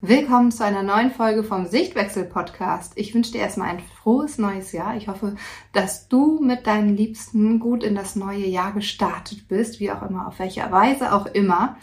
Willkommen 0.00 0.52
zu 0.52 0.64
einer 0.64 0.84
neuen 0.84 1.10
Folge 1.10 1.42
vom 1.42 1.66
Sichtwechsel 1.66 2.22
Podcast. 2.22 2.92
Ich 2.94 3.16
wünsche 3.16 3.32
dir 3.32 3.40
erstmal 3.40 3.70
ein 3.70 3.80
frohes 3.80 4.38
neues 4.38 4.70
Jahr. 4.70 4.96
Ich 4.96 5.08
hoffe, 5.08 5.34
dass 5.72 6.06
du 6.06 6.38
mit 6.40 6.68
deinen 6.68 6.96
Liebsten 6.96 7.58
gut 7.58 7.82
in 7.82 7.96
das 7.96 8.14
neue 8.14 8.46
Jahr 8.46 8.72
gestartet 8.72 9.48
bist, 9.48 9.80
wie 9.80 9.90
auch 9.90 10.08
immer, 10.08 10.28
auf 10.28 10.38
welche 10.38 10.60
Weise 10.70 11.12
auch 11.12 11.26
immer. 11.26 11.78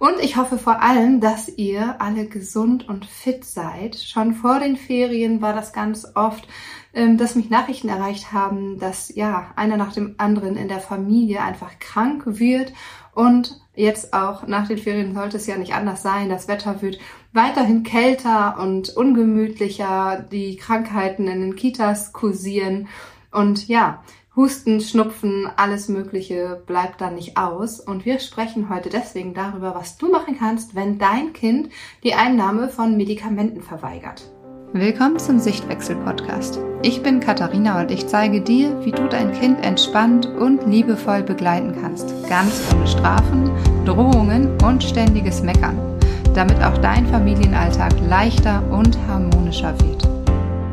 Und 0.00 0.18
ich 0.22 0.38
hoffe 0.38 0.56
vor 0.56 0.80
allem, 0.80 1.20
dass 1.20 1.46
ihr 1.46 2.00
alle 2.00 2.24
gesund 2.24 2.88
und 2.88 3.04
fit 3.04 3.44
seid. 3.44 3.96
Schon 3.96 4.32
vor 4.32 4.58
den 4.58 4.78
Ferien 4.78 5.42
war 5.42 5.52
das 5.52 5.74
ganz 5.74 6.06
oft, 6.14 6.48
ähm, 6.94 7.18
dass 7.18 7.34
mich 7.34 7.50
Nachrichten 7.50 7.90
erreicht 7.90 8.32
haben, 8.32 8.78
dass 8.78 9.14
ja 9.14 9.48
einer 9.56 9.76
nach 9.76 9.92
dem 9.92 10.14
anderen 10.16 10.56
in 10.56 10.68
der 10.68 10.80
Familie 10.80 11.42
einfach 11.42 11.78
krank 11.80 12.22
wird 12.24 12.72
und 13.12 13.60
jetzt 13.74 14.14
auch 14.14 14.46
nach 14.46 14.68
den 14.68 14.78
Ferien 14.78 15.12
sollte 15.12 15.36
es 15.36 15.46
ja 15.46 15.58
nicht 15.58 15.74
anders 15.74 16.00
sein. 16.00 16.30
Das 16.30 16.48
Wetter 16.48 16.80
wird 16.80 16.98
weiterhin 17.34 17.82
kälter 17.82 18.58
und 18.58 18.96
ungemütlicher, 18.96 20.26
die 20.32 20.56
Krankheiten 20.56 21.28
in 21.28 21.42
den 21.42 21.56
Kitas 21.56 22.14
kursieren 22.14 22.88
und 23.32 23.68
ja, 23.68 24.02
Husten, 24.36 24.80
Schnupfen, 24.80 25.48
alles 25.56 25.88
Mögliche 25.88 26.62
bleibt 26.66 27.00
da 27.00 27.10
nicht 27.10 27.36
aus. 27.36 27.80
Und 27.80 28.04
wir 28.04 28.20
sprechen 28.20 28.68
heute 28.68 28.88
deswegen 28.88 29.34
darüber, 29.34 29.74
was 29.74 29.98
du 29.98 30.10
machen 30.10 30.36
kannst, 30.38 30.74
wenn 30.74 30.98
dein 30.98 31.32
Kind 31.32 31.70
die 32.04 32.14
Einnahme 32.14 32.68
von 32.68 32.96
Medikamenten 32.96 33.60
verweigert. 33.60 34.30
Willkommen 34.72 35.18
zum 35.18 35.40
Sichtwechsel-Podcast. 35.40 36.60
Ich 36.82 37.02
bin 37.02 37.18
Katharina 37.18 37.80
und 37.80 37.90
ich 37.90 38.06
zeige 38.06 38.40
dir, 38.40 38.84
wie 38.84 38.92
du 38.92 39.08
dein 39.08 39.32
Kind 39.32 39.64
entspannt 39.64 40.26
und 40.26 40.64
liebevoll 40.64 41.24
begleiten 41.24 41.74
kannst. 41.80 42.14
Ganz 42.28 42.62
ohne 42.72 42.86
Strafen, 42.86 43.50
Drohungen 43.84 44.56
und 44.62 44.84
ständiges 44.84 45.42
Meckern 45.42 45.90
damit 46.34 46.62
auch 46.62 46.78
dein 46.78 47.06
Familienalltag 47.06 47.92
leichter 48.08 48.62
und 48.70 48.96
harmonischer 49.08 49.74
wird. 49.80 50.09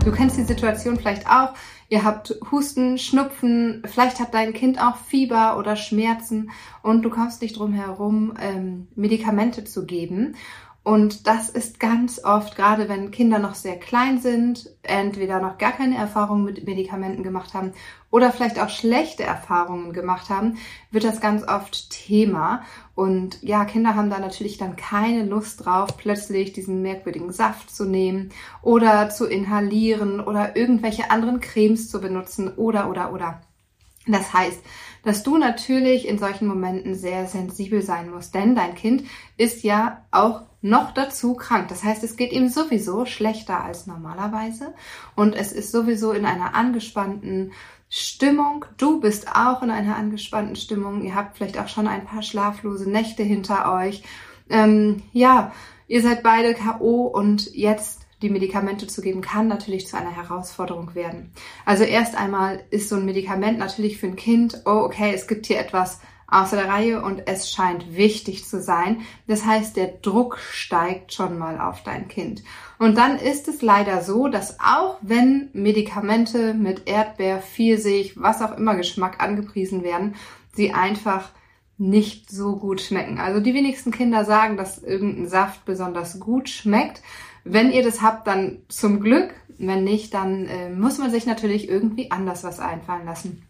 Du 0.03 0.11
kennst 0.11 0.37
die 0.37 0.43
Situation 0.43 0.97
vielleicht 0.97 1.27
auch. 1.27 1.53
Ihr 1.89 2.03
habt 2.03 2.35
Husten, 2.51 2.97
Schnupfen, 2.97 3.81
vielleicht 3.85 4.19
hat 4.19 4.33
dein 4.33 4.53
Kind 4.53 4.81
auch 4.81 4.97
Fieber 4.97 5.57
oder 5.57 5.75
Schmerzen 5.75 6.51
und 6.81 7.03
du 7.03 7.09
kommst 7.09 7.41
nicht 7.41 7.57
drum 7.57 7.73
herum, 7.73 8.33
ähm, 8.41 8.87
Medikamente 8.95 9.63
zu 9.63 9.85
geben. 9.85 10.35
Und 10.87 11.27
das 11.27 11.49
ist 11.49 11.81
ganz 11.81 12.23
oft, 12.23 12.55
gerade 12.55 12.87
wenn 12.87 13.11
Kinder 13.11 13.39
noch 13.39 13.55
sehr 13.55 13.77
klein 13.77 14.21
sind, 14.21 14.69
entweder 14.83 15.41
noch 15.41 15.57
gar 15.57 15.73
keine 15.73 15.97
Erfahrungen 15.97 16.45
mit 16.45 16.65
Medikamenten 16.65 17.23
gemacht 17.23 17.53
haben 17.53 17.73
oder 18.09 18.31
vielleicht 18.31 18.57
auch 18.57 18.69
schlechte 18.69 19.23
Erfahrungen 19.23 19.91
gemacht 19.91 20.29
haben, 20.29 20.57
wird 20.89 21.03
das 21.03 21.19
ganz 21.19 21.45
oft 21.45 21.89
Thema. 21.89 22.61
Und 22.97 23.43
ja, 23.43 23.63
Kinder 23.65 23.93
haben 23.93 24.09
da 24.09 24.17
natürlich 24.17 24.57
dann 24.57 24.75
keine 24.75 25.23
Lust 25.23 25.63
drauf, 25.63 25.95
plötzlich 25.97 26.53
diesen 26.53 26.81
merkwürdigen 26.81 27.31
Saft 27.31 27.69
zu 27.69 27.85
nehmen 27.85 28.31
oder 28.63 29.11
zu 29.11 29.27
inhalieren 29.27 30.19
oder 30.19 30.55
irgendwelche 30.55 31.11
anderen 31.11 31.39
Cremes 31.39 31.91
zu 31.91 32.01
benutzen 32.01 32.51
oder, 32.55 32.89
oder, 32.89 33.13
oder. 33.13 33.41
Das 34.07 34.33
heißt, 34.33 34.59
dass 35.03 35.21
du 35.21 35.37
natürlich 35.37 36.07
in 36.07 36.17
solchen 36.17 36.47
Momenten 36.47 36.95
sehr 36.95 37.27
sensibel 37.27 37.83
sein 37.83 38.09
musst, 38.09 38.33
denn 38.33 38.55
dein 38.55 38.73
Kind 38.73 39.03
ist 39.37 39.61
ja 39.61 40.03
auch 40.09 40.41
noch 40.63 40.91
dazu 40.91 41.35
krank. 41.35 41.67
Das 41.67 41.83
heißt, 41.83 42.03
es 42.03 42.17
geht 42.17 42.31
ihm 42.31 42.49
sowieso 42.49 43.05
schlechter 43.05 43.63
als 43.63 43.85
normalerweise 43.85 44.73
und 45.15 45.35
es 45.35 45.51
ist 45.51 45.71
sowieso 45.71 46.13
in 46.13 46.25
einer 46.25 46.55
angespannten 46.55 47.51
Stimmung. 47.89 48.65
Du 48.77 48.99
bist 48.99 49.27
auch 49.33 49.63
in 49.63 49.71
einer 49.71 49.95
angespannten 49.95 50.55
Stimmung. 50.55 51.03
Ihr 51.03 51.15
habt 51.15 51.37
vielleicht 51.37 51.57
auch 51.57 51.67
schon 51.67 51.87
ein 51.87 52.05
paar 52.05 52.21
schlaflose 52.21 52.89
Nächte 52.89 53.23
hinter 53.23 53.73
euch. 53.73 54.03
Ähm, 54.49 55.03
ja, 55.13 55.51
ihr 55.87 56.01
seid 56.01 56.23
beide 56.23 56.53
KO 56.53 57.03
und 57.07 57.53
jetzt 57.55 58.07
die 58.21 58.29
Medikamente 58.29 58.87
zu 58.87 59.01
geben, 59.01 59.21
kann 59.21 59.47
natürlich 59.47 59.87
zu 59.87 59.95
einer 59.95 60.15
Herausforderung 60.15 60.95
werden. 60.95 61.31
Also 61.65 61.83
erst 61.83 62.15
einmal 62.15 62.63
ist 62.71 62.89
so 62.89 62.95
ein 62.95 63.05
Medikament 63.05 63.59
natürlich 63.59 63.99
für 63.99 64.07
ein 64.07 64.15
Kind, 64.15 64.61
oh 64.65 64.81
okay, 64.85 65.11
es 65.13 65.27
gibt 65.27 65.45
hier 65.45 65.59
etwas 65.59 65.99
außer 66.27 66.57
der 66.57 66.67
Reihe 66.67 67.01
und 67.01 67.23
es 67.25 67.49
scheint 67.49 67.95
wichtig 67.95 68.45
zu 68.45 68.61
sein. 68.61 69.01
Das 69.27 69.45
heißt, 69.45 69.77
der 69.77 69.87
Druck 69.87 70.39
steigt 70.39 71.13
schon 71.13 71.37
mal 71.37 71.59
auf 71.59 71.83
dein 71.83 72.07
Kind. 72.07 72.43
Und 72.79 72.97
dann 72.97 73.17
ist 73.17 73.47
es 73.47 73.61
leider 73.61 74.01
so, 74.01 74.27
dass 74.27 74.59
auch 74.59 74.97
wenn 75.01 75.49
Medikamente 75.53 76.53
mit 76.53 76.87
Erdbeer, 76.87 77.39
Pfirsich, 77.39 78.19
was 78.19 78.41
auch 78.41 78.57
immer 78.57 78.75
Geschmack 78.75 79.23
angepriesen 79.23 79.83
werden, 79.83 80.15
sie 80.53 80.73
einfach 80.73 81.29
nicht 81.77 82.29
so 82.29 82.55
gut 82.55 82.81
schmecken. 82.81 83.19
Also 83.19 83.39
die 83.39 83.53
wenigsten 83.53 83.91
Kinder 83.91 84.25
sagen, 84.25 84.57
dass 84.57 84.83
irgendein 84.83 85.27
Saft 85.27 85.63
besonders 85.65 86.19
gut 86.19 86.49
schmeckt. 86.49 87.01
Wenn 87.43 87.71
ihr 87.71 87.83
das 87.83 88.01
habt, 88.01 88.27
dann 88.27 88.63
zum 88.67 88.99
Glück. 88.99 89.33
Wenn 89.59 89.83
nicht, 89.83 90.13
dann 90.13 90.45
äh, 90.45 90.69
muss 90.69 90.97
man 90.97 91.09
sich 91.09 91.25
natürlich 91.25 91.69
irgendwie 91.69 92.11
anders 92.11 92.43
was 92.43 92.59
einfallen 92.59 93.05
lassen. 93.05 93.47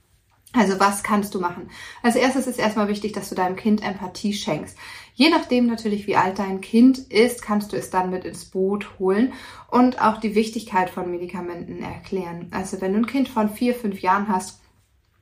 Also 0.54 0.80
was 0.80 1.04
kannst 1.04 1.36
du 1.36 1.40
machen? 1.40 1.70
Als 2.02 2.16
erstes 2.16 2.48
ist 2.48 2.58
erstmal 2.58 2.88
wichtig, 2.88 3.12
dass 3.12 3.30
du 3.30 3.36
deinem 3.36 3.58
Kind 3.58 3.84
Empathie 3.84 4.34
schenkst. 4.34 4.78
Je 5.14 5.30
nachdem 5.30 5.68
natürlich, 5.68 6.08
wie 6.08 6.16
alt 6.16 6.40
dein 6.40 6.62
Kind 6.62 6.98
ist, 6.98 7.42
kannst 7.42 7.74
du 7.74 7.78
es 7.78 7.90
dann 7.90 8.10
mit 8.10 8.24
ins 8.24 8.46
Boot 8.46 8.98
holen 8.98 9.34
und 9.70 10.02
auch 10.02 10.20
die 10.20 10.36
Wichtigkeit 10.36 10.90
von 10.90 11.12
Medikamenten 11.12 11.84
erklären. 11.84 12.48
Also 12.52 12.82
wenn 12.82 12.94
du 12.94 13.00
ein 13.00 13.08
Kind 13.08 13.28
von 13.28 13.50
vier, 13.50 13.76
fünf 13.76 14.02
Jahren 14.02 14.30
hast, 14.30 14.62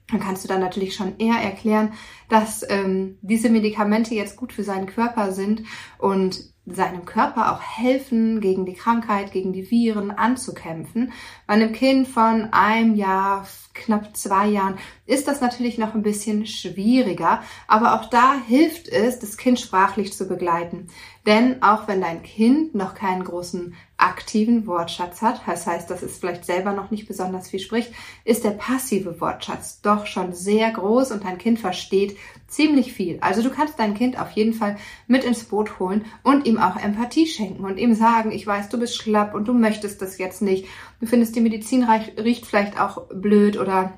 dann 0.10 0.20
kannst 0.20 0.44
du 0.44 0.48
dann 0.48 0.62
natürlich 0.62 0.94
schon 0.94 1.18
eher 1.18 1.38
erklären, 1.38 1.94
dass 2.30 2.64
ähm, 2.70 3.18
diese 3.22 3.50
Medikamente 3.50 4.14
jetzt 4.14 4.36
gut 4.36 4.54
für 4.54 4.64
seinen 4.64 4.86
Körper 4.86 5.32
sind 5.32 5.64
und 5.98 6.55
seinem 6.66 7.06
Körper 7.06 7.54
auch 7.54 7.62
helfen, 7.62 8.42
gegen 8.42 8.66
die 8.66 8.74
Krankheit, 8.74 9.32
gegen 9.32 9.54
die 9.54 9.70
Viren 9.70 10.12
anzukämpfen. 10.12 11.12
Bei 11.46 11.54
einem 11.54 11.74
Kind 11.74 12.08
von 12.08 12.50
einem 12.52 12.96
Jahr, 12.96 13.48
knapp 13.74 14.16
zwei 14.16 14.48
Jahren 14.48 14.78
ist 15.06 15.28
das 15.28 15.42
natürlich 15.42 15.78
noch 15.78 15.94
ein 15.94 16.02
bisschen 16.02 16.48
schwieriger, 16.48 17.44
aber 17.68 17.94
auch 17.94 18.10
da 18.10 18.36
hilft 18.48 18.88
es, 18.88 19.20
das 19.20 19.38
Kind 19.38 19.60
sprachlich 19.60 20.14
zu 20.14 20.28
begleiten. 20.28 20.88
Denn 21.26 21.64
auch 21.64 21.88
wenn 21.88 22.02
dein 22.02 22.22
Kind 22.22 22.76
noch 22.76 22.94
keinen 22.94 23.24
großen 23.24 23.74
aktiven 23.98 24.68
Wortschatz 24.68 25.24
hat, 25.24 25.42
das 25.48 25.66
heißt, 25.66 25.90
dass 25.90 26.04
es 26.04 26.18
vielleicht 26.18 26.46
selber 26.46 26.74
noch 26.74 26.92
nicht 26.92 27.08
besonders 27.08 27.50
viel 27.50 27.60
spricht, 27.60 27.92
ist 28.26 28.44
der 28.44 28.52
passive 28.52 29.20
Wortschatz 29.20 29.82
doch 29.82 30.06
schon 30.06 30.34
sehr 30.34 30.70
groß 30.70 31.12
und 31.12 31.24
dein 31.24 31.40
Kind 31.40 31.60
versteht 31.60 32.16
ziemlich 32.48 32.94
viel. 32.94 33.18
Also 33.22 33.42
du 33.42 33.50
kannst 33.50 33.80
dein 33.80 33.96
Kind 33.96 34.20
auf 34.20 34.32
jeden 34.32 34.54
Fall 34.54 34.78
mit 35.08 35.24
ins 35.24 35.46
Boot 35.46 35.80
holen 35.80 36.06
und 36.22 36.46
ihm 36.46 36.60
auch 36.60 36.76
Empathie 36.76 37.26
schenken 37.26 37.66
und 37.66 37.78
ihm 37.78 37.96
sagen, 37.96 38.32
ich 38.32 38.46
weiß, 38.46 38.70
du 38.70 38.78
bist 38.78 38.96
schlapp 38.96 39.34
und 39.34 39.48
du 39.48 39.54
möchtest 39.54 40.04
das 40.04 40.20
jetzt 40.20 40.44
nicht. 40.44 40.68
Du 41.00 41.08
findest 41.08 41.36
die 41.36 41.42
Medizin 41.42 41.84
riecht 41.84 42.46
vielleicht 42.46 42.80
auch 42.80 43.08
blöd 43.08 43.58
oder 43.58 43.98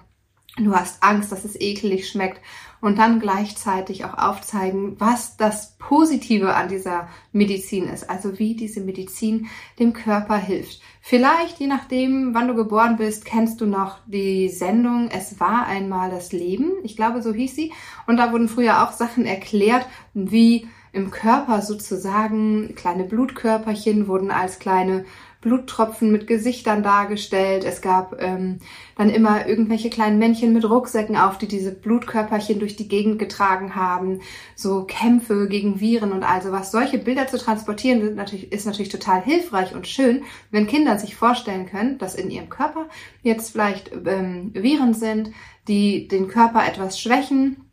du 0.57 0.73
hast 0.73 1.03
Angst, 1.03 1.31
dass 1.31 1.43
es 1.43 1.59
ekelig 1.59 2.09
schmeckt 2.09 2.41
und 2.81 2.97
dann 2.99 3.19
gleichzeitig 3.19 4.05
auch 4.05 4.17
aufzeigen, 4.17 4.95
was 4.99 5.38
das 5.38 5.75
Positive 5.77 6.55
an 6.55 6.69
dieser 6.69 7.07
Medizin 7.31 7.85
ist, 7.85 8.09
also 8.09 8.39
wie 8.39 8.55
diese 8.55 8.81
Medizin 8.81 9.47
dem 9.79 9.93
Körper 9.93 10.38
hilft. 10.38 10.81
Vielleicht, 11.01 11.59
je 11.59 11.67
nachdem, 11.67 12.33
wann 12.33 12.47
du 12.47 12.55
geboren 12.55 12.97
bist, 12.97 13.25
kennst 13.25 13.61
du 13.61 13.66
noch 13.66 13.99
die 14.07 14.49
Sendung 14.49 15.09
Es 15.09 15.39
war 15.39 15.66
einmal 15.66 16.09
das 16.09 16.31
Leben. 16.33 16.73
Ich 16.83 16.95
glaube, 16.95 17.21
so 17.21 17.33
hieß 17.33 17.55
sie. 17.55 17.71
Und 18.05 18.17
da 18.17 18.31
wurden 18.31 18.49
früher 18.49 18.83
auch 18.83 18.91
Sachen 18.91 19.25
erklärt, 19.25 19.85
wie 20.13 20.67
im 20.91 21.11
Körper 21.11 21.61
sozusagen 21.61 22.73
kleine 22.75 23.03
Blutkörperchen 23.03 24.07
wurden 24.07 24.31
als 24.31 24.59
kleine 24.59 25.05
Bluttropfen 25.47 26.12
mit 26.12 26.28
Gesichtern 26.28 26.84
dargestellt. 26.84 27.63
Es 27.63 27.81
gab 27.81 28.22
ähm, 28.22 28.59
dann 28.97 29.09
immer 29.09 29.47
irgendwelche 29.47 29.90
kleinen 29.90 30.19
Männchen 30.19 30.52
mit 30.52 30.69
Rucksäcken 30.69 31.16
auf, 31.16 31.38
die 31.38 31.47
diese 31.47 31.72
Blutkörperchen 31.72 32.59
durch 32.59 32.75
die 32.75 32.90
Gegend 32.90 33.18
getragen 33.18 33.75
haben. 33.75 34.19
So 34.56 34.84
Kämpfe 34.84 35.47
gegen 35.47 35.80
Viren 35.80 36.12
und 36.12 36.24
all 36.24 36.41
sowas. 36.41 36.72
Solche 36.72 36.97
Bilder 36.97 37.28
zu 37.28 37.38
transportieren 37.38 38.02
sind 38.02 38.18
natürlich, 38.18 38.52
ist 38.52 38.66
natürlich 38.66 38.91
total 38.91 39.24
hilfreich 39.24 39.73
und 39.73 39.88
schön, 39.88 40.23
wenn 40.52 40.67
Kinder 40.67 40.99
sich 40.99 41.16
vorstellen 41.16 41.66
können, 41.66 41.97
dass 41.97 42.16
in 42.16 42.29
ihrem 42.29 42.50
Körper 42.50 42.88
jetzt 43.23 43.52
vielleicht 43.52 43.91
ähm, 44.05 44.52
Viren 44.53 44.93
sind, 44.93 45.32
die 45.70 46.08
den 46.08 46.28
Körper 46.28 46.67
etwas 46.67 47.00
schwächen 47.00 47.64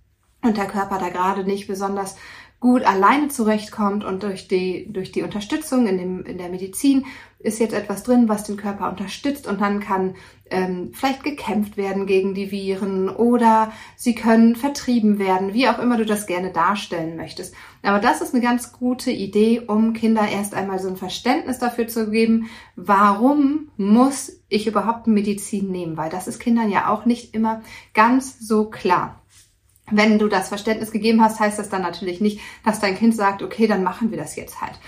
und 0.42 0.56
der 0.56 0.66
Körper 0.66 0.98
da 0.98 1.08
gerade 1.08 1.44
nicht 1.44 1.66
besonders 1.66 2.16
gut 2.64 2.82
alleine 2.82 3.28
zurechtkommt 3.28 4.04
und 4.04 4.22
durch 4.22 4.48
die, 4.48 4.90
durch 4.90 5.12
die 5.12 5.22
Unterstützung 5.22 5.86
in, 5.86 5.98
dem, 5.98 6.24
in 6.24 6.38
der 6.38 6.48
Medizin 6.48 7.04
ist 7.38 7.60
jetzt 7.60 7.74
etwas 7.74 8.04
drin, 8.04 8.26
was 8.26 8.44
den 8.44 8.56
Körper 8.56 8.88
unterstützt 8.88 9.46
und 9.46 9.60
dann 9.60 9.80
kann 9.80 10.14
ähm, 10.50 10.90
vielleicht 10.94 11.24
gekämpft 11.24 11.76
werden 11.76 12.06
gegen 12.06 12.32
die 12.32 12.50
Viren 12.50 13.10
oder 13.10 13.70
sie 13.96 14.14
können 14.14 14.56
vertrieben 14.56 15.18
werden, 15.18 15.52
wie 15.52 15.68
auch 15.68 15.78
immer 15.78 15.98
du 15.98 16.06
das 16.06 16.26
gerne 16.26 16.52
darstellen 16.52 17.18
möchtest. 17.18 17.54
Aber 17.82 17.98
das 17.98 18.22
ist 18.22 18.32
eine 18.32 18.42
ganz 18.42 18.72
gute 18.72 19.10
Idee, 19.10 19.60
um 19.66 19.92
Kinder 19.92 20.26
erst 20.26 20.54
einmal 20.54 20.78
so 20.78 20.88
ein 20.88 20.96
Verständnis 20.96 21.58
dafür 21.58 21.86
zu 21.86 22.10
geben, 22.10 22.48
warum 22.76 23.68
muss 23.76 24.40
ich 24.48 24.66
überhaupt 24.66 25.06
Medizin 25.06 25.70
nehmen, 25.70 25.98
weil 25.98 26.08
das 26.08 26.28
ist 26.28 26.38
Kindern 26.38 26.70
ja 26.70 26.88
auch 26.88 27.04
nicht 27.04 27.34
immer 27.34 27.60
ganz 27.92 28.38
so 28.38 28.70
klar. 28.70 29.20
Wenn 29.90 30.18
du 30.18 30.28
das 30.28 30.48
Verständnis 30.48 30.92
gegeben 30.92 31.22
hast, 31.22 31.40
heißt 31.40 31.58
das 31.58 31.68
dann 31.68 31.82
natürlich 31.82 32.20
nicht, 32.20 32.40
dass 32.64 32.80
dein 32.80 32.96
Kind 32.96 33.14
sagt, 33.14 33.42
okay, 33.42 33.66
dann 33.66 33.82
machen 33.82 34.10
wir 34.10 34.18
das 34.18 34.34
jetzt 34.36 34.60
halt. 34.60 34.78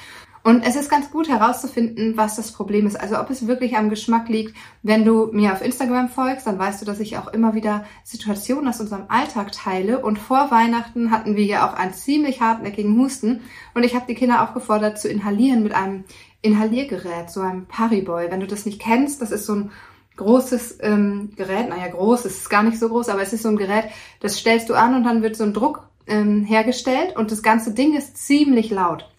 Und 0.46 0.62
es 0.62 0.76
ist 0.76 0.88
ganz 0.88 1.10
gut 1.10 1.28
herauszufinden, 1.28 2.16
was 2.16 2.37
das 2.37 2.52
Problem 2.52 2.87
ist. 2.87 2.94
Also 2.94 3.19
ob 3.19 3.31
es 3.31 3.48
wirklich 3.48 3.76
am 3.76 3.90
Geschmack 3.90 4.28
liegt. 4.28 4.56
Wenn 4.84 5.04
du 5.04 5.28
mir 5.32 5.52
auf 5.52 5.60
Instagram 5.60 6.08
folgst, 6.08 6.46
dann 6.46 6.56
weißt 6.56 6.81
du, 6.81 6.87
dass 6.87 7.00
ich 7.00 7.19
auch 7.19 7.26
immer 7.32 7.54
wieder 7.54 7.84
Situationen 8.04 8.69
aus 8.69 8.81
unserem 8.81 9.06
Alltag 9.08 9.50
teile. 9.50 9.98
Und 10.04 10.20
vor 10.20 10.52
Weihnachten 10.52 11.10
hatten 11.10 11.34
wir 11.34 11.44
ja 11.44 11.69
auch 11.69 11.75
einen 11.75 11.94
ziemlich 11.94 12.40
hartnäckigen 12.40 12.96
Husten. 12.96 13.40
Und 13.75 13.82
ich 13.82 13.96
habe 13.96 14.06
die 14.06 14.14
Kinder 14.14 14.40
aufgefordert 14.40 15.00
zu 15.00 15.08
inhalieren 15.08 15.64
mit 15.64 15.75
einem 15.75 16.04
Inhaliergerät, 16.43 17.28
so 17.28 17.40
einem 17.40 17.66
Pariboy. 17.66 18.31
Wenn 18.31 18.38
du 18.38 18.46
das 18.46 18.66
nicht 18.66 18.81
kennst, 18.81 19.20
das 19.22 19.32
ist 19.32 19.46
so 19.46 19.54
ein 19.56 19.72
großes 20.17 20.79
ähm, 20.81 21.33
Gerät, 21.37 21.69
naja, 21.69 21.89
groß, 21.89 22.25
es 22.25 22.39
ist 22.39 22.51
gar 22.51 22.63
nicht 22.63 22.79
so 22.79 22.89
groß, 22.89 23.09
aber 23.09 23.23
es 23.23 23.33
ist 23.33 23.43
so 23.43 23.49
ein 23.49 23.57
Gerät, 23.57 23.85
das 24.21 24.39
stellst 24.39 24.69
du 24.69 24.75
an 24.75 24.95
und 24.95 25.05
dann 25.05 25.23
wird 25.23 25.37
so 25.37 25.45
ein 25.45 25.53
Druck 25.53 25.89
ähm, 26.07 26.45
hergestellt 26.45 27.17
und 27.17 27.31
das 27.31 27.43
ganze 27.43 27.73
Ding 27.73 27.97
ist 27.97 28.17
ziemlich 28.17 28.71
laut. 28.71 29.11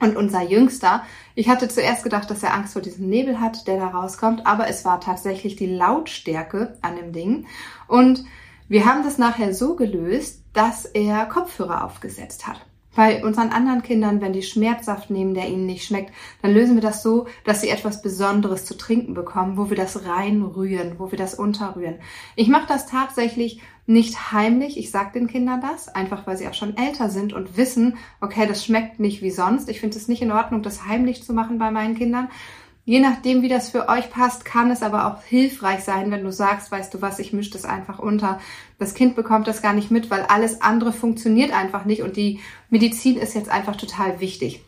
Und 0.00 0.16
unser 0.16 0.42
Jüngster, 0.42 1.02
ich 1.34 1.48
hatte 1.48 1.68
zuerst 1.68 2.04
gedacht, 2.04 2.30
dass 2.30 2.44
er 2.44 2.54
Angst 2.54 2.74
vor 2.74 2.82
diesem 2.82 3.08
Nebel 3.08 3.40
hat, 3.40 3.66
der 3.66 3.78
da 3.78 3.88
rauskommt, 3.88 4.46
aber 4.46 4.68
es 4.68 4.84
war 4.84 5.00
tatsächlich 5.00 5.56
die 5.56 5.74
Lautstärke 5.74 6.78
an 6.82 6.94
dem 6.94 7.12
Ding. 7.12 7.46
Und 7.88 8.24
wir 8.68 8.84
haben 8.84 9.02
das 9.02 9.18
nachher 9.18 9.54
so 9.54 9.74
gelöst, 9.74 10.42
dass 10.52 10.84
er 10.84 11.26
Kopfhörer 11.26 11.84
aufgesetzt 11.84 12.46
hat. 12.46 12.64
Bei 12.98 13.24
unseren 13.24 13.50
anderen 13.50 13.84
Kindern, 13.84 14.20
wenn 14.20 14.32
die 14.32 14.42
Schmerzsaft 14.42 15.08
nehmen, 15.08 15.32
der 15.32 15.48
ihnen 15.48 15.66
nicht 15.66 15.84
schmeckt, 15.84 16.12
dann 16.42 16.52
lösen 16.52 16.74
wir 16.74 16.82
das 16.82 17.00
so, 17.00 17.28
dass 17.44 17.60
sie 17.60 17.68
etwas 17.68 18.02
Besonderes 18.02 18.64
zu 18.64 18.76
trinken 18.76 19.14
bekommen, 19.14 19.56
wo 19.56 19.70
wir 19.70 19.76
das 19.76 20.04
reinrühren, 20.04 20.98
wo 20.98 21.12
wir 21.12 21.16
das 21.16 21.36
unterrühren. 21.36 22.00
Ich 22.34 22.48
mache 22.48 22.66
das 22.66 22.88
tatsächlich 22.88 23.62
nicht 23.86 24.32
heimlich. 24.32 24.76
Ich 24.76 24.90
sage 24.90 25.12
den 25.12 25.28
Kindern 25.28 25.60
das, 25.60 25.88
einfach 25.88 26.26
weil 26.26 26.36
sie 26.36 26.48
auch 26.48 26.54
schon 26.54 26.76
älter 26.76 27.08
sind 27.08 27.32
und 27.32 27.56
wissen, 27.56 27.98
okay, 28.20 28.48
das 28.48 28.64
schmeckt 28.64 28.98
nicht 28.98 29.22
wie 29.22 29.30
sonst. 29.30 29.68
Ich 29.68 29.78
finde 29.78 29.96
es 29.96 30.08
nicht 30.08 30.20
in 30.20 30.32
Ordnung, 30.32 30.64
das 30.64 30.88
heimlich 30.88 31.22
zu 31.22 31.32
machen 31.32 31.60
bei 31.60 31.70
meinen 31.70 31.94
Kindern. 31.94 32.28
Je 32.88 33.00
nachdem, 33.00 33.42
wie 33.42 33.50
das 33.50 33.68
für 33.68 33.86
euch 33.90 34.10
passt, 34.10 34.46
kann 34.46 34.70
es 34.70 34.82
aber 34.82 35.06
auch 35.06 35.22
hilfreich 35.22 35.80
sein, 35.80 36.10
wenn 36.10 36.24
du 36.24 36.32
sagst, 36.32 36.72
weißt 36.72 36.94
du 36.94 37.02
was, 37.02 37.18
ich 37.18 37.34
mische 37.34 37.50
das 37.50 37.66
einfach 37.66 37.98
unter. 37.98 38.40
Das 38.78 38.94
Kind 38.94 39.14
bekommt 39.14 39.46
das 39.46 39.60
gar 39.60 39.74
nicht 39.74 39.90
mit, 39.90 40.08
weil 40.08 40.22
alles 40.22 40.62
andere 40.62 40.94
funktioniert 40.94 41.52
einfach 41.52 41.84
nicht 41.84 42.00
und 42.00 42.16
die 42.16 42.40
Medizin 42.70 43.18
ist 43.18 43.34
jetzt 43.34 43.50
einfach 43.50 43.76
total 43.76 44.20
wichtig. 44.20 44.64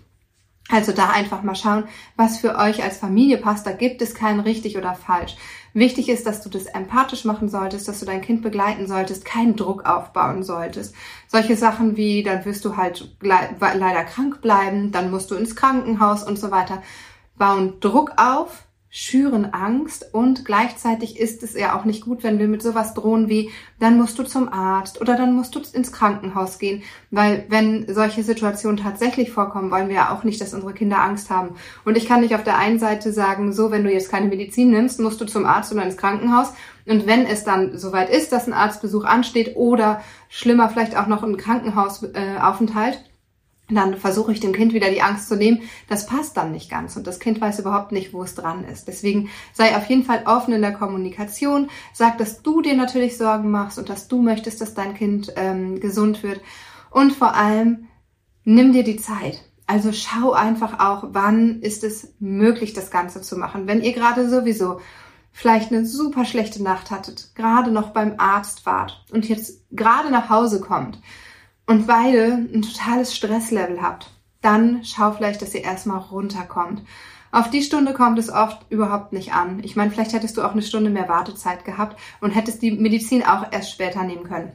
Also 0.69 0.93
da 0.93 1.09
einfach 1.09 1.43
mal 1.43 1.55
schauen, 1.55 1.85
was 2.17 2.37
für 2.37 2.59
euch 2.59 2.83
als 2.83 2.99
Familie 2.99 3.39
passt. 3.39 3.67
Da 3.67 3.73
gibt 3.73 4.03
es 4.03 4.15
kein 4.15 4.39
richtig 4.39 4.77
oder 4.77 4.93
falsch. 4.93 5.37
Wichtig 5.73 6.11
ist, 6.11 6.27
dass 6.27 6.43
du 6.43 6.51
das 6.51 6.67
empathisch 6.67 7.25
machen 7.25 7.49
solltest, 7.49 7.89
dass 7.89 8.01
du 8.01 8.07
dein 8.07 8.21
Kind 8.21 8.43
begleiten 8.43 8.87
solltest, 8.87 9.25
keinen 9.25 9.57
Druck 9.57 9.87
aufbauen 9.87 10.43
solltest. 10.43 10.95
Solche 11.27 11.57
Sachen 11.57 11.97
wie, 11.97 12.23
dann 12.23 12.45
wirst 12.45 12.67
du 12.67 12.77
halt 12.77 13.17
leider 13.23 14.05
krank 14.05 14.43
bleiben, 14.43 14.93
dann 14.93 15.11
musst 15.11 15.31
du 15.31 15.37
ins 15.37 15.57
Krankenhaus 15.57 16.23
und 16.23 16.39
so 16.39 16.51
weiter 16.51 16.83
bauen 17.41 17.81
Druck 17.81 18.13
auf, 18.19 18.67
schüren 18.91 19.55
Angst 19.55 20.13
und 20.13 20.45
gleichzeitig 20.45 21.19
ist 21.19 21.43
es 21.43 21.55
ja 21.55 21.79
auch 21.79 21.87
nicht 21.87 22.05
gut, 22.05 22.23
wenn 22.23 22.39
wir 22.39 22.49
mit 22.49 22.61
sowas 22.61 22.93
drohen 22.93 23.31
wie, 23.31 23.51
dann 23.79 23.97
musst 23.97 24.19
du 24.19 24.25
zum 24.25 24.53
Arzt 24.53 25.01
oder 25.01 25.17
dann 25.17 25.35
musst 25.35 25.55
du 25.55 25.61
ins 25.73 25.91
Krankenhaus 25.91 26.59
gehen, 26.59 26.83
weil 27.11 27.47
wenn 27.49 27.87
solche 27.89 28.25
Situationen 28.25 28.77
tatsächlich 28.77 29.31
vorkommen, 29.31 29.71
wollen 29.71 29.89
wir 29.89 29.95
ja 29.95 30.15
auch 30.15 30.23
nicht, 30.23 30.41
dass 30.41 30.53
unsere 30.53 30.75
Kinder 30.75 31.01
Angst 31.01 31.31
haben. 31.31 31.55
Und 31.87 31.97
ich 31.97 32.07
kann 32.07 32.21
nicht 32.21 32.35
auf 32.35 32.45
der 32.45 32.59
einen 32.59 32.79
Seite 32.79 33.11
sagen, 33.11 33.55
so, 33.55 33.71
wenn 33.71 33.85
du 33.85 33.93
jetzt 33.93 34.11
keine 34.11 34.27
Medizin 34.27 34.71
nimmst, 34.71 35.01
musst 35.01 35.21
du 35.21 35.25
zum 35.25 35.47
Arzt 35.47 35.73
oder 35.73 35.85
ins 35.85 35.97
Krankenhaus. 35.97 36.53
Und 36.85 37.07
wenn 37.07 37.25
es 37.25 37.45
dann 37.45 37.79
soweit 37.79 38.11
ist, 38.11 38.33
dass 38.33 38.49
ein 38.49 38.53
Arztbesuch 38.53 39.05
ansteht 39.05 39.57
oder 39.57 40.03
schlimmer 40.29 40.69
vielleicht 40.69 40.97
auch 40.97 41.07
noch 41.07 41.23
ein 41.23 41.39
Krankenhausaufenthalt, 41.39 42.95
äh, 42.95 43.10
dann 43.77 43.97
versuche 43.97 44.33
ich 44.33 44.41
dem 44.41 44.53
Kind 44.53 44.73
wieder 44.73 44.91
die 44.91 45.03
Angst 45.03 45.29
zu 45.29 45.37
nehmen. 45.37 45.63
Das 45.89 46.07
passt 46.07 46.37
dann 46.37 46.53
nicht 46.53 46.71
ganz 46.71 46.97
und 46.97 47.07
das 47.07 47.21
Kind 47.21 47.41
weiß 47.41 47.59
überhaupt 47.59 47.93
nicht, 47.93 48.13
wo 48.13 48.23
es 48.23 48.35
dran 48.35 48.65
ist. 48.65 48.89
Deswegen 48.89 49.31
sei 49.53 49.77
auf 49.77 49.87
jeden 49.87 50.05
Fall 50.05 50.23
offen 50.27 50.55
in 50.55 50.63
der 50.63 50.73
Kommunikation. 50.73 51.71
Sag, 51.93 52.19
dass 52.19 52.43
du 52.43 52.63
dir 52.63 52.77
natürlich 52.77 53.17
Sorgen 53.17 53.51
machst 53.51 53.79
und 53.79 53.89
dass 53.89 54.09
du 54.09 54.23
möchtest, 54.23 54.61
dass 54.61 54.75
dein 54.75 54.95
Kind 54.95 55.33
ähm, 55.37 55.81
gesund 55.81 56.23
wird. 56.23 56.41
Und 56.91 57.13
vor 57.13 57.35
allem, 57.35 57.89
nimm 58.45 58.73
dir 58.73 58.85
die 58.85 58.97
Zeit. 58.97 59.45
Also 59.67 59.93
schau 59.93 60.33
einfach 60.33 60.81
auch, 60.81 61.11
wann 61.13 61.61
ist 61.61 61.85
es 61.85 62.15
möglich, 62.19 62.73
das 62.73 62.91
Ganze 62.91 63.23
zu 63.23 63.37
machen. 63.37 63.69
Wenn 63.69 63.83
ihr 63.83 63.93
gerade 63.93 64.29
sowieso 64.29 64.81
vielleicht 65.31 65.71
eine 65.71 65.87
super 65.87 66.25
schlechte 66.25 66.61
Nacht 66.63 66.91
hattet, 66.91 67.31
gerade 67.37 67.71
noch 67.71 67.91
beim 67.91 68.15
Arzt 68.19 68.67
wart 68.67 69.05
und 69.13 69.29
jetzt 69.29 69.63
gerade 69.71 70.11
nach 70.11 70.29
Hause 70.29 70.61
kommt, 70.61 70.99
und 71.71 71.87
beide 71.87 72.49
ein 72.53 72.63
totales 72.63 73.15
Stresslevel 73.15 73.81
habt, 73.81 74.11
dann 74.43 74.83
schau 74.83 75.13
vielleicht, 75.13 75.41
dass 75.41 75.55
ihr 75.55 75.63
erstmal 75.63 76.01
runterkommt. 76.01 76.83
Auf 77.31 77.49
die 77.49 77.63
Stunde 77.63 77.93
kommt 77.93 78.19
es 78.19 78.29
oft 78.29 78.67
überhaupt 78.71 79.13
nicht 79.13 79.35
an. 79.35 79.61
Ich 79.63 79.77
meine, 79.77 79.93
vielleicht 79.93 80.13
hättest 80.13 80.37
du 80.37 80.43
auch 80.43 80.51
eine 80.51 80.63
Stunde 80.63 80.91
mehr 80.91 81.09
Wartezeit 81.09 81.65
gehabt 81.65 81.97
und 82.21 82.33
hättest 82.33 82.61
die 82.63 82.73
Medizin 82.73 83.23
auch 83.25 83.53
erst 83.53 83.71
später 83.71 84.03
nehmen 84.03 84.25
können. 84.25 84.51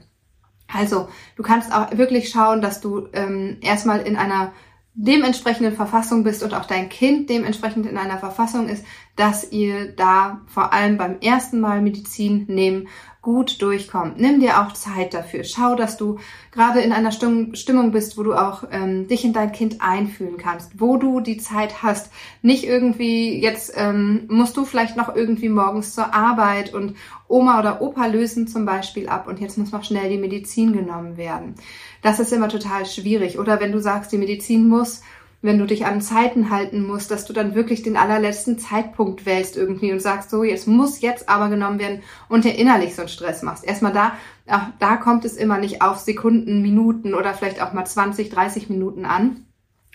Also, 0.67 1.07
du 1.37 1.43
kannst 1.43 1.73
auch 1.73 1.97
wirklich 1.97 2.27
schauen, 2.27 2.61
dass 2.61 2.81
du 2.81 3.07
ähm, 3.13 3.59
erstmal 3.61 4.01
in 4.01 4.17
einer 4.17 4.51
dementsprechenden 4.93 5.73
Verfassung 5.73 6.25
bist 6.25 6.43
und 6.43 6.53
auch 6.53 6.65
dein 6.65 6.89
Kind 6.89 7.29
dementsprechend 7.29 7.85
in 7.85 7.97
einer 7.97 8.17
Verfassung 8.17 8.67
ist, 8.67 8.85
dass 9.15 9.53
ihr 9.53 9.93
da 9.93 10.41
vor 10.47 10.73
allem 10.73 10.97
beim 10.97 11.19
ersten 11.21 11.61
Mal 11.61 11.81
Medizin 11.81 12.45
nehmen 12.49 12.89
gut 13.25 13.59
durchkommt. 13.63 14.19
Nimm 14.19 14.39
dir 14.39 14.61
auch 14.61 14.73
Zeit 14.73 15.15
dafür. 15.15 15.43
Schau, 15.43 15.73
dass 15.73 15.97
du 15.97 16.19
gerade 16.51 16.81
in 16.81 16.93
einer 16.93 17.11
Stimmung 17.11 17.91
bist, 17.91 18.19
wo 18.19 18.23
du 18.23 18.35
auch 18.35 18.65
ähm, 18.69 19.07
dich 19.07 19.25
in 19.25 19.33
dein 19.33 19.51
Kind 19.51 19.81
einfühlen 19.81 20.37
kannst, 20.37 20.79
wo 20.79 20.97
du 20.97 21.21
die 21.21 21.37
Zeit 21.37 21.81
hast. 21.81 22.11
Nicht 22.43 22.65
irgendwie, 22.65 23.41
jetzt 23.41 23.73
ähm, 23.75 24.25
musst 24.29 24.55
du 24.57 24.63
vielleicht 24.63 24.95
noch 24.95 25.15
irgendwie 25.15 25.49
morgens 25.49 25.95
zur 25.95 26.13
Arbeit 26.13 26.71
und 26.75 26.95
Oma 27.27 27.59
oder 27.59 27.81
Opa 27.81 28.05
lösen 28.05 28.47
zum 28.47 28.67
Beispiel 28.67 29.09
ab 29.09 29.27
und 29.27 29.39
jetzt 29.41 29.57
muss 29.57 29.71
noch 29.71 29.83
schnell 29.83 30.07
die 30.07 30.19
Medizin 30.19 30.71
genommen 30.71 31.17
werden. 31.17 31.55
Das 32.03 32.19
ist 32.19 32.31
immer 32.31 32.47
total 32.47 32.85
schwierig. 32.85 33.39
Oder 33.39 33.59
wenn 33.59 33.71
du 33.71 33.81
sagst, 33.81 34.11
die 34.11 34.19
Medizin 34.19 34.67
muss 34.67 35.01
wenn 35.41 35.59
du 35.59 35.65
dich 35.65 35.85
an 35.85 36.01
Zeiten 36.01 36.49
halten 36.49 36.85
musst, 36.85 37.11
dass 37.11 37.25
du 37.25 37.33
dann 37.33 37.55
wirklich 37.55 37.83
den 37.83 37.97
allerletzten 37.97 38.57
Zeitpunkt 38.57 39.25
wählst 39.25 39.55
irgendwie 39.55 39.91
und 39.91 40.01
sagst, 40.01 40.29
so, 40.29 40.43
jetzt 40.43 40.67
muss 40.67 41.01
jetzt 41.01 41.29
aber 41.29 41.49
genommen 41.49 41.79
werden 41.79 42.01
und 42.29 42.45
dir 42.45 42.55
innerlich 42.57 42.95
so 42.95 43.03
einen 43.03 43.09
Stress 43.09 43.43
machst. 43.43 43.63
Erstmal 43.63 43.93
da, 43.93 44.13
ach, 44.47 44.69
da 44.79 44.97
kommt 44.97 45.23
es 45.25 45.37
immer 45.37 45.57
nicht 45.57 45.81
auf 45.81 45.99
Sekunden, 45.99 46.61
Minuten 46.61 47.13
oder 47.13 47.33
vielleicht 47.33 47.61
auch 47.61 47.73
mal 47.73 47.85
20, 47.85 48.29
30 48.29 48.69
Minuten 48.69 49.05
an. 49.05 49.45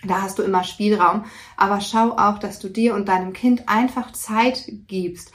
Da 0.03 0.21
hast 0.21 0.39
du 0.39 0.43
immer 0.43 0.63
Spielraum. 0.63 1.25
Aber 1.57 1.81
schau 1.81 2.11
auch, 2.17 2.39
dass 2.39 2.59
du 2.59 2.69
dir 2.69 2.95
und 2.95 3.07
deinem 3.07 3.33
Kind 3.33 3.67
einfach 3.67 4.13
Zeit 4.13 4.65
gibst. 4.87 5.31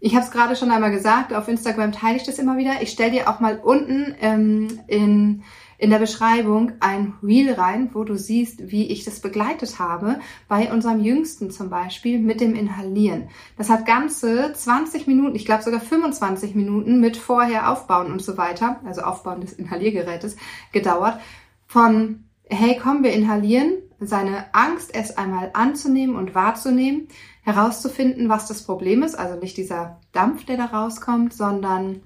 Ich 0.00 0.14
habe 0.14 0.24
es 0.24 0.30
gerade 0.30 0.56
schon 0.56 0.70
einmal 0.70 0.90
gesagt, 0.90 1.32
auf 1.32 1.48
Instagram 1.48 1.92
teile 1.92 2.16
ich 2.16 2.24
das 2.24 2.38
immer 2.38 2.56
wieder. 2.58 2.82
Ich 2.82 2.90
stelle 2.90 3.12
dir 3.12 3.28
auch 3.28 3.40
mal 3.40 3.58
unten 3.58 4.14
ähm, 4.20 4.80
in 4.86 5.42
in 5.78 5.90
der 5.90 5.98
Beschreibung 5.98 6.72
ein 6.80 7.14
Reel 7.22 7.52
rein, 7.52 7.90
wo 7.92 8.04
du 8.04 8.16
siehst, 8.16 8.70
wie 8.70 8.86
ich 8.86 9.04
das 9.04 9.20
begleitet 9.20 9.78
habe, 9.78 10.20
bei 10.48 10.72
unserem 10.72 11.00
Jüngsten 11.00 11.50
zum 11.50 11.70
Beispiel 11.70 12.18
mit 12.18 12.40
dem 12.40 12.54
Inhalieren. 12.54 13.28
Das 13.56 13.68
hat 13.68 13.86
ganze 13.86 14.52
20 14.52 15.06
Minuten, 15.06 15.36
ich 15.36 15.44
glaube 15.44 15.62
sogar 15.62 15.80
25 15.80 16.54
Minuten 16.54 17.00
mit 17.00 17.16
vorher 17.16 17.70
aufbauen 17.70 18.10
und 18.10 18.22
so 18.22 18.36
weiter, 18.36 18.80
also 18.84 19.02
Aufbauen 19.02 19.40
des 19.40 19.52
Inhaliergerätes, 19.52 20.36
gedauert. 20.72 21.20
Von, 21.66 22.24
hey, 22.44 22.78
komm, 22.82 23.02
wir 23.02 23.12
inhalieren, 23.12 23.74
seine 23.98 24.54
Angst 24.54 24.94
erst 24.94 25.18
einmal 25.18 25.50
anzunehmen 25.54 26.16
und 26.16 26.34
wahrzunehmen, 26.34 27.08
herauszufinden, 27.42 28.28
was 28.28 28.48
das 28.48 28.62
Problem 28.62 29.02
ist, 29.02 29.14
also 29.14 29.38
nicht 29.38 29.56
dieser 29.56 30.00
Dampf, 30.12 30.44
der 30.44 30.56
da 30.56 30.66
rauskommt, 30.66 31.32
sondern 31.32 32.02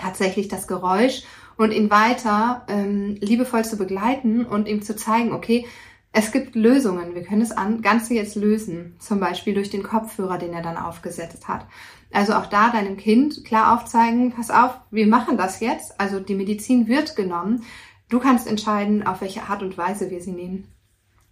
tatsächlich 0.00 0.48
das 0.48 0.66
Geräusch 0.66 1.22
und 1.56 1.72
ihn 1.72 1.90
weiter 1.90 2.64
ähm, 2.68 3.16
liebevoll 3.20 3.64
zu 3.64 3.76
begleiten 3.76 4.44
und 4.44 4.68
ihm 4.68 4.82
zu 4.82 4.96
zeigen, 4.96 5.32
okay, 5.32 5.66
es 6.12 6.32
gibt 6.32 6.54
Lösungen. 6.54 7.14
Wir 7.14 7.24
können 7.24 7.40
das 7.40 7.54
Ganze 7.82 8.14
jetzt 8.14 8.36
lösen. 8.36 8.96
Zum 8.98 9.20
Beispiel 9.20 9.52
durch 9.52 9.68
den 9.68 9.82
Kopfhörer, 9.82 10.38
den 10.38 10.54
er 10.54 10.62
dann 10.62 10.78
aufgesetzt 10.78 11.46
hat. 11.46 11.66
Also 12.10 12.32
auch 12.34 12.46
da 12.46 12.70
deinem 12.70 12.96
Kind 12.96 13.44
klar 13.44 13.74
aufzeigen, 13.74 14.32
pass 14.32 14.50
auf, 14.50 14.78
wir 14.90 15.06
machen 15.06 15.36
das 15.36 15.60
jetzt. 15.60 16.00
Also 16.00 16.18
die 16.20 16.34
Medizin 16.34 16.86
wird 16.88 17.16
genommen. 17.16 17.64
Du 18.08 18.18
kannst 18.18 18.46
entscheiden, 18.46 19.06
auf 19.06 19.20
welche 19.20 19.42
Art 19.42 19.62
und 19.62 19.76
Weise 19.76 20.10
wir 20.10 20.22
sie 20.22 20.32
nehmen. 20.32 20.68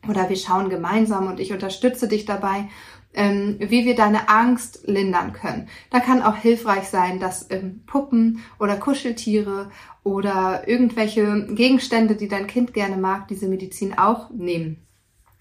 Oder 0.06 0.28
wir 0.28 0.36
schauen 0.36 0.68
gemeinsam 0.68 1.28
und 1.28 1.40
ich 1.40 1.52
unterstütze 1.52 2.08
dich 2.08 2.26
dabei 2.26 2.68
ähm, 3.14 3.56
wie 3.58 3.84
wir 3.84 3.94
deine 3.94 4.28
Angst 4.28 4.80
lindern 4.86 5.32
können. 5.32 5.68
Da 5.90 6.00
kann 6.00 6.22
auch 6.22 6.36
hilfreich 6.36 6.88
sein, 6.88 7.20
dass 7.20 7.50
ähm, 7.50 7.82
Puppen 7.86 8.40
oder 8.58 8.76
Kuscheltiere 8.76 9.70
oder 10.02 10.68
irgendwelche 10.68 11.46
Gegenstände, 11.46 12.16
die 12.16 12.28
dein 12.28 12.46
Kind 12.46 12.74
gerne 12.74 12.96
mag, 12.96 13.28
diese 13.28 13.48
Medizin 13.48 13.96
auch 13.96 14.30
nehmen. 14.30 14.84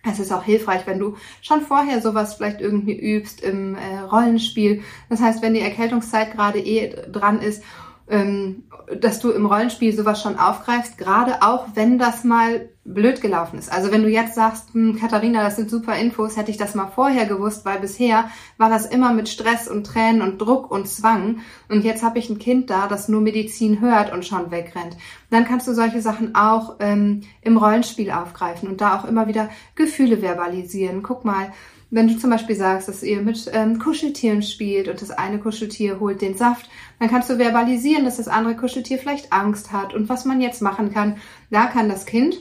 Es 0.05 0.19
ist 0.19 0.33
auch 0.33 0.43
hilfreich, 0.43 0.85
wenn 0.85 0.99
du 0.99 1.15
schon 1.41 1.61
vorher 1.61 2.01
sowas 2.01 2.35
vielleicht 2.35 2.59
irgendwie 2.59 2.97
übst 2.97 3.41
im 3.41 3.75
äh, 3.75 3.99
Rollenspiel. 3.99 4.81
Das 5.09 5.21
heißt, 5.21 5.41
wenn 5.41 5.53
die 5.53 5.61
Erkältungszeit 5.61 6.33
gerade 6.33 6.59
eh 6.59 6.93
dran 7.09 7.39
ist, 7.41 7.63
ähm, 8.09 8.63
dass 8.99 9.19
du 9.19 9.31
im 9.31 9.45
Rollenspiel 9.45 9.95
sowas 9.95 10.21
schon 10.21 10.37
aufgreifst, 10.37 10.97
gerade 10.97 11.41
auch 11.41 11.67
wenn 11.73 11.97
das 11.97 12.23
mal 12.23 12.69
blöd 12.85 13.21
gelaufen 13.21 13.57
ist. 13.57 13.71
Also 13.71 13.91
wenn 13.91 14.03
du 14.03 14.09
jetzt 14.09 14.35
sagst, 14.35 14.73
hm, 14.73 14.99
Katharina, 14.99 15.41
das 15.41 15.55
sind 15.55 15.69
super 15.69 15.95
Infos, 15.95 16.35
hätte 16.35 16.51
ich 16.51 16.57
das 16.57 16.75
mal 16.75 16.87
vorher 16.87 17.25
gewusst, 17.25 17.63
weil 17.63 17.79
bisher 17.79 18.29
war 18.57 18.69
das 18.69 18.85
immer 18.85 19.13
mit 19.13 19.29
Stress 19.29 19.69
und 19.69 19.87
Tränen 19.87 20.21
und 20.21 20.39
Druck 20.39 20.69
und 20.69 20.87
Zwang 20.89 21.39
und 21.69 21.85
jetzt 21.85 22.03
habe 22.03 22.19
ich 22.19 22.29
ein 22.29 22.39
Kind 22.39 22.69
da, 22.69 22.87
das 22.87 23.07
nur 23.07 23.21
Medizin 23.21 23.79
hört 23.79 24.11
und 24.11 24.25
schon 24.25 24.51
wegrennt. 24.51 24.97
Dann 25.29 25.45
kannst 25.45 25.67
du 25.67 25.73
solche 25.73 26.01
Sachen 26.01 26.35
auch 26.35 26.75
ähm, 26.79 27.21
im 27.41 27.55
Rollenspiel 27.55 28.11
aufgreifen 28.11 28.67
und 28.67 28.81
da 28.81 28.99
auch 28.99 29.05
immer 29.05 29.27
wieder 29.27 29.49
Gefühle 29.75 30.21
verbalisieren. 30.21 31.03
Guck 31.03 31.23
mal, 31.23 31.53
wenn 31.93 32.07
du 32.07 32.17
zum 32.17 32.31
Beispiel 32.31 32.55
sagst, 32.55 32.87
dass 32.87 33.03
ihr 33.03 33.21
mit 33.21 33.51
ähm, 33.53 33.77
Kuscheltieren 33.77 34.41
spielt 34.41 34.87
und 34.87 34.99
das 34.99 35.11
eine 35.11 35.37
Kuscheltier 35.37 35.99
holt 35.99 36.21
den 36.21 36.35
Saft, 36.35 36.67
dann 36.99 37.07
kannst 37.07 37.29
du 37.29 37.37
verbalisieren, 37.37 38.03
dass 38.03 38.17
das 38.17 38.27
andere 38.27 38.55
Kuscheltier 38.55 38.97
vielleicht 38.97 39.31
Angst 39.31 39.71
hat 39.71 39.93
und 39.93 40.09
was 40.09 40.25
man 40.25 40.41
jetzt 40.41 40.63
machen 40.63 40.91
kann. 40.91 41.17
Da 41.51 41.67
kann 41.67 41.89
das 41.89 42.07
Kind 42.07 42.39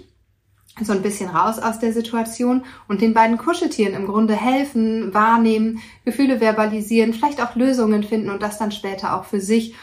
so 0.81 0.93
ein 0.93 1.03
bisschen 1.03 1.29
raus 1.29 1.59
aus 1.59 1.79
der 1.79 1.93
Situation 1.93 2.65
und 2.89 3.03
den 3.03 3.13
beiden 3.13 3.37
Kuscheltieren 3.37 3.93
im 3.93 4.07
Grunde 4.07 4.35
helfen, 4.35 5.13
wahrnehmen, 5.13 5.81
Gefühle 6.07 6.41
verbalisieren, 6.41 7.13
vielleicht 7.13 7.43
auch 7.43 7.55
Lösungen 7.55 8.05
finden 8.05 8.31
und 8.31 8.43
das 8.43 8.57
dann 8.57 8.73
später 8.73 9.15
auch 9.15 9.27
für 9.27 9.41
sich 9.43 9.75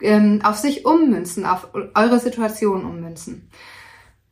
ähm, 0.00 0.40
auf 0.42 0.56
sich 0.56 0.86
ummünzen, 0.86 1.44
auf 1.44 1.68
eure 1.94 2.18
Situation 2.18 2.86
ummünzen. 2.86 3.50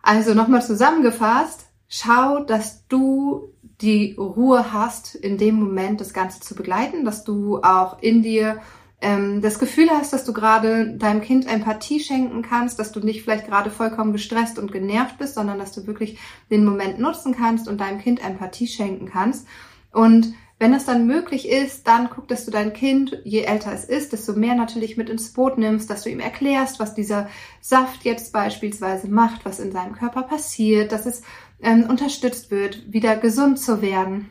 Also 0.00 0.32
nochmal 0.32 0.64
zusammengefasst, 0.64 1.66
schau, 1.86 2.44
dass 2.44 2.86
du 2.88 3.52
die 3.80 4.14
Ruhe 4.18 4.72
hast, 4.72 5.14
in 5.14 5.38
dem 5.38 5.56
Moment 5.56 6.00
das 6.00 6.14
Ganze 6.14 6.40
zu 6.40 6.54
begleiten, 6.54 7.04
dass 7.04 7.24
du 7.24 7.62
auch 7.62 8.00
in 8.00 8.22
dir 8.22 8.60
ähm, 9.00 9.42
das 9.42 9.58
Gefühl 9.58 9.90
hast, 9.90 10.12
dass 10.12 10.24
du 10.24 10.32
gerade 10.32 10.96
deinem 10.96 11.20
Kind 11.20 11.46
Empathie 11.46 12.00
schenken 12.00 12.42
kannst, 12.42 12.78
dass 12.78 12.92
du 12.92 13.00
nicht 13.00 13.22
vielleicht 13.22 13.46
gerade 13.46 13.70
vollkommen 13.70 14.12
gestresst 14.12 14.58
und 14.58 14.72
genervt 14.72 15.18
bist, 15.18 15.34
sondern 15.34 15.58
dass 15.58 15.72
du 15.72 15.86
wirklich 15.86 16.18
den 16.50 16.64
Moment 16.64 16.98
nutzen 16.98 17.34
kannst 17.36 17.68
und 17.68 17.80
deinem 17.80 18.00
Kind 18.00 18.24
Empathie 18.24 18.66
schenken 18.66 19.06
kannst. 19.06 19.46
Und 19.92 20.32
wenn 20.58 20.72
es 20.72 20.86
dann 20.86 21.06
möglich 21.06 21.48
ist, 21.48 21.86
dann 21.86 22.08
guck, 22.08 22.28
dass 22.28 22.46
du 22.46 22.50
dein 22.50 22.72
Kind, 22.72 23.20
je 23.24 23.42
älter 23.42 23.72
es 23.72 23.84
ist, 23.84 24.12
desto 24.12 24.32
mehr 24.32 24.54
natürlich 24.54 24.96
mit 24.96 25.10
ins 25.10 25.32
Boot 25.32 25.58
nimmst, 25.58 25.90
dass 25.90 26.02
du 26.02 26.10
ihm 26.10 26.20
erklärst, 26.20 26.80
was 26.80 26.94
dieser 26.94 27.28
Saft 27.60 28.04
jetzt 28.04 28.32
beispielsweise 28.32 29.08
macht, 29.08 29.44
was 29.44 29.60
in 29.60 29.70
seinem 29.70 29.92
Körper 29.92 30.22
passiert, 30.22 30.92
dass 30.92 31.04
es 31.04 31.22
ähm, 31.60 31.84
unterstützt 31.88 32.50
wird, 32.50 32.90
wieder 32.90 33.16
gesund 33.16 33.58
zu 33.58 33.82
werden. 33.82 34.30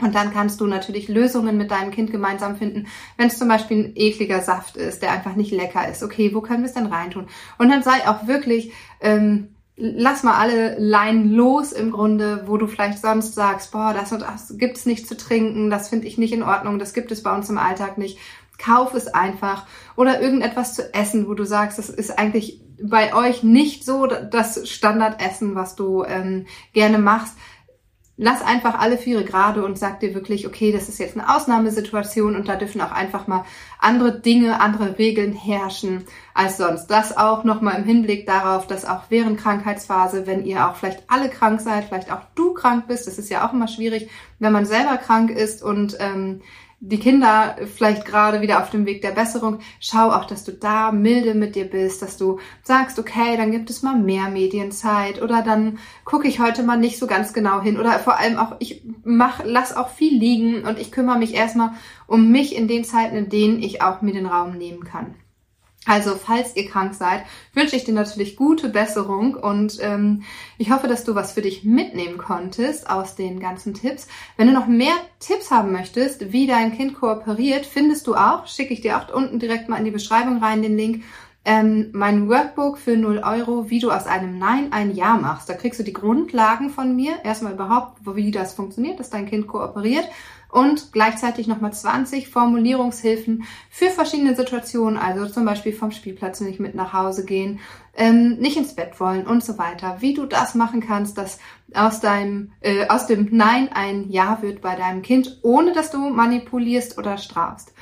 Und 0.00 0.14
dann 0.14 0.32
kannst 0.32 0.60
du 0.60 0.66
natürlich 0.66 1.08
Lösungen 1.08 1.58
mit 1.58 1.70
deinem 1.70 1.92
Kind 1.92 2.10
gemeinsam 2.10 2.56
finden, 2.56 2.88
wenn 3.18 3.28
es 3.28 3.38
zum 3.38 3.46
Beispiel 3.46 3.84
ein 3.84 3.92
ekliger 3.94 4.40
Saft 4.40 4.76
ist, 4.76 5.02
der 5.02 5.12
einfach 5.12 5.36
nicht 5.36 5.52
lecker 5.52 5.88
ist. 5.88 6.02
Okay, 6.02 6.34
wo 6.34 6.40
können 6.40 6.62
wir 6.62 6.68
es 6.68 6.74
denn 6.74 6.86
reintun? 6.86 7.28
Und 7.58 7.68
dann 7.68 7.82
sei 7.82 8.08
auch 8.08 8.26
wirklich, 8.26 8.72
ähm, 9.00 9.51
lass 9.84 10.22
mal 10.22 10.34
alle 10.34 10.78
Leinen 10.78 11.32
los 11.32 11.72
im 11.72 11.90
Grunde, 11.90 12.44
wo 12.46 12.56
du 12.56 12.68
vielleicht 12.68 13.00
sonst 13.00 13.34
sagst, 13.34 13.72
boah, 13.72 13.92
das 13.92 14.12
und 14.12 14.22
das 14.22 14.56
gibt's 14.56 14.86
nicht 14.86 15.08
zu 15.08 15.16
trinken, 15.16 15.70
das 15.70 15.88
finde 15.88 16.06
ich 16.06 16.18
nicht 16.18 16.32
in 16.32 16.44
Ordnung, 16.44 16.78
das 16.78 16.94
gibt 16.94 17.10
es 17.10 17.24
bei 17.24 17.34
uns 17.34 17.50
im 17.50 17.58
Alltag 17.58 17.98
nicht. 17.98 18.18
Kauf 18.58 18.94
es 18.94 19.08
einfach. 19.08 19.66
Oder 19.96 20.20
irgendetwas 20.20 20.74
zu 20.74 20.94
essen, 20.94 21.26
wo 21.28 21.34
du 21.34 21.44
sagst, 21.44 21.78
das 21.78 21.90
ist 21.90 22.16
eigentlich 22.16 22.60
bei 22.80 23.12
euch 23.12 23.42
nicht 23.42 23.84
so 23.84 24.06
das 24.06 24.68
Standardessen, 24.70 25.56
was 25.56 25.74
du 25.74 26.04
ähm, 26.04 26.46
gerne 26.72 26.98
machst 26.98 27.34
lass 28.22 28.40
einfach 28.40 28.78
alle 28.78 28.98
Viere 28.98 29.24
gerade 29.24 29.64
und 29.64 29.76
sag 29.76 29.98
dir 29.98 30.14
wirklich, 30.14 30.46
okay, 30.46 30.70
das 30.70 30.88
ist 30.88 31.00
jetzt 31.00 31.18
eine 31.18 31.34
Ausnahmesituation 31.34 32.36
und 32.36 32.46
da 32.46 32.54
dürfen 32.54 32.80
auch 32.80 32.92
einfach 32.92 33.26
mal 33.26 33.44
andere 33.80 34.20
Dinge, 34.20 34.60
andere 34.60 34.96
Regeln 34.96 35.32
herrschen 35.32 36.04
als 36.32 36.56
sonst. 36.56 36.86
Das 36.86 37.16
auch 37.16 37.42
nochmal 37.42 37.80
im 37.80 37.84
Hinblick 37.84 38.24
darauf, 38.24 38.68
dass 38.68 38.84
auch 38.84 39.02
während 39.08 39.40
Krankheitsphase, 39.40 40.24
wenn 40.28 40.44
ihr 40.44 40.68
auch 40.68 40.76
vielleicht 40.76 41.02
alle 41.08 41.30
krank 41.30 41.60
seid, 41.60 41.86
vielleicht 41.86 42.12
auch 42.12 42.20
du 42.36 42.54
krank 42.54 42.86
bist, 42.86 43.08
das 43.08 43.18
ist 43.18 43.28
ja 43.28 43.44
auch 43.44 43.52
immer 43.52 43.66
schwierig, 43.66 44.08
wenn 44.38 44.52
man 44.52 44.66
selber 44.66 44.98
krank 44.98 45.30
ist 45.30 45.60
und 45.60 45.96
ähm, 45.98 46.42
die 46.84 46.98
Kinder 46.98 47.54
vielleicht 47.76 48.04
gerade 48.04 48.40
wieder 48.40 48.60
auf 48.60 48.70
dem 48.70 48.86
Weg 48.86 49.02
der 49.02 49.12
Besserung, 49.12 49.60
schau 49.78 50.10
auch, 50.10 50.24
dass 50.24 50.42
du 50.42 50.52
da 50.52 50.90
milde 50.90 51.34
mit 51.34 51.54
dir 51.54 51.64
bist, 51.64 52.02
dass 52.02 52.16
du 52.16 52.40
sagst, 52.64 52.98
okay, 52.98 53.36
dann 53.36 53.52
gibt 53.52 53.70
es 53.70 53.82
mal 53.82 53.94
mehr 53.94 54.28
Medienzeit 54.28 55.22
oder 55.22 55.42
dann 55.42 55.78
gucke 56.04 56.26
ich 56.26 56.40
heute 56.40 56.64
mal 56.64 56.76
nicht 56.76 56.98
so 56.98 57.06
ganz 57.06 57.32
genau 57.32 57.60
hin 57.60 57.78
oder 57.78 58.00
vor 58.00 58.18
allem 58.18 58.36
auch, 58.36 58.56
ich 58.58 58.82
mach, 59.04 59.42
lass 59.44 59.76
auch 59.76 59.90
viel 59.90 60.18
liegen 60.18 60.64
und 60.66 60.76
ich 60.76 60.90
kümmere 60.90 61.18
mich 61.18 61.34
erstmal 61.34 61.70
um 62.08 62.32
mich 62.32 62.56
in 62.56 62.66
den 62.66 62.82
Zeiten, 62.82 63.16
in 63.16 63.28
denen 63.28 63.62
ich 63.62 63.80
auch 63.80 64.02
mir 64.02 64.12
den 64.12 64.26
Raum 64.26 64.58
nehmen 64.58 64.82
kann. 64.82 65.14
Also, 65.84 66.14
falls 66.14 66.54
ihr 66.54 66.68
krank 66.68 66.94
seid, 66.94 67.24
wünsche 67.54 67.74
ich 67.74 67.82
dir 67.82 67.94
natürlich 67.94 68.36
gute 68.36 68.68
Besserung 68.68 69.34
und 69.34 69.78
ähm, 69.80 70.22
ich 70.56 70.70
hoffe, 70.70 70.86
dass 70.86 71.02
du 71.02 71.16
was 71.16 71.32
für 71.32 71.42
dich 71.42 71.64
mitnehmen 71.64 72.18
konntest 72.18 72.88
aus 72.88 73.16
den 73.16 73.40
ganzen 73.40 73.74
Tipps. 73.74 74.06
Wenn 74.36 74.46
du 74.46 74.52
noch 74.52 74.68
mehr 74.68 74.94
Tipps 75.18 75.50
haben 75.50 75.72
möchtest, 75.72 76.32
wie 76.32 76.46
dein 76.46 76.76
Kind 76.76 76.94
kooperiert, 76.94 77.66
findest 77.66 78.06
du 78.06 78.14
auch, 78.14 78.46
schicke 78.46 78.72
ich 78.72 78.80
dir 78.80 78.96
auch 78.96 79.12
unten 79.12 79.40
direkt 79.40 79.68
mal 79.68 79.78
in 79.78 79.84
die 79.84 79.90
Beschreibung 79.90 80.38
rein 80.38 80.62
den 80.62 80.76
Link, 80.76 81.02
ähm, 81.44 81.88
mein 81.92 82.28
Workbook 82.28 82.78
für 82.78 82.96
0 82.96 83.18
Euro, 83.24 83.68
wie 83.68 83.80
du 83.80 83.90
aus 83.90 84.06
einem 84.06 84.38
Nein 84.38 84.72
ein 84.72 84.94
Ja 84.94 85.16
machst. 85.16 85.48
Da 85.48 85.54
kriegst 85.54 85.80
du 85.80 85.84
die 85.84 85.92
Grundlagen 85.92 86.70
von 86.70 86.94
mir, 86.94 87.14
erstmal 87.24 87.54
überhaupt, 87.54 87.98
wie 88.14 88.30
das 88.30 88.54
funktioniert, 88.54 89.00
dass 89.00 89.10
dein 89.10 89.26
Kind 89.26 89.48
kooperiert 89.48 90.08
und 90.52 90.92
gleichzeitig 90.92 91.48
nochmal 91.48 91.72
20 91.72 92.28
Formulierungshilfen 92.28 93.44
für 93.70 93.86
verschiedene 93.86 94.36
Situationen, 94.36 94.98
also 94.98 95.26
zum 95.26 95.46
Beispiel 95.46 95.72
vom 95.72 95.90
Spielplatz 95.90 96.40
nicht 96.42 96.60
mit 96.60 96.74
nach 96.74 96.92
Hause 96.92 97.24
gehen, 97.24 97.58
ähm, 97.96 98.36
nicht 98.36 98.58
ins 98.58 98.76
Bett 98.76 99.00
wollen 99.00 99.26
und 99.26 99.42
so 99.42 99.56
weiter. 99.56 99.96
Wie 100.00 100.12
du 100.12 100.26
das 100.26 100.54
machen 100.54 100.80
kannst, 100.80 101.16
dass 101.16 101.38
aus 101.72 102.00
deinem 102.00 102.52
äh, 102.60 102.86
aus 102.88 103.06
dem 103.06 103.28
Nein 103.32 103.70
ein 103.72 104.10
Ja 104.10 104.42
wird 104.42 104.60
bei 104.60 104.76
deinem 104.76 105.00
Kind, 105.00 105.40
ohne 105.42 105.72
dass 105.72 105.90
du 105.90 106.10
manipulierst 106.10 106.98
oder 106.98 107.16
strafst. 107.16 107.72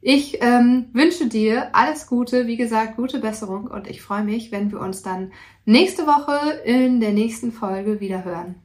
Ich 0.00 0.42
ähm, 0.42 0.86
wünsche 0.92 1.28
dir 1.28 1.68
alles 1.74 2.08
Gute, 2.08 2.48
wie 2.48 2.56
gesagt, 2.56 2.96
gute 2.96 3.20
Besserung 3.20 3.66
und 3.68 3.86
ich 3.86 4.02
freue 4.02 4.24
mich, 4.24 4.50
wenn 4.50 4.72
wir 4.72 4.80
uns 4.80 5.02
dann 5.02 5.30
nächste 5.64 6.06
Woche 6.08 6.58
in 6.64 6.98
der 6.98 7.12
nächsten 7.12 7.52
Folge 7.52 8.00
wieder 8.00 8.24
hören. 8.24 8.56